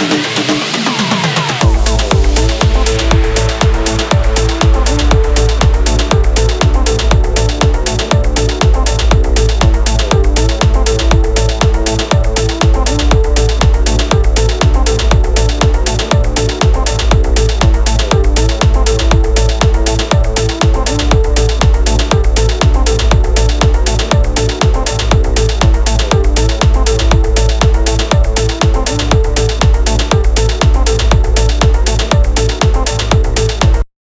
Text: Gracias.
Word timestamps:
Gracias. 0.00 0.77